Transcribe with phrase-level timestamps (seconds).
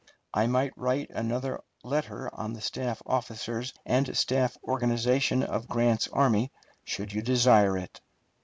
[0.33, 6.51] I might write another letter on the staff officers and staff organization of Grant's army,
[6.83, 8.01] should you desire it.